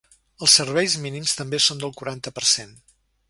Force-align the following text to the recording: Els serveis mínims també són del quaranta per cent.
Els 0.45 0.55
serveis 0.59 0.95
mínims 1.03 1.35
també 1.41 1.59
són 1.67 1.85
del 1.85 1.95
quaranta 2.01 2.35
per 2.39 2.47
cent. 2.55 2.75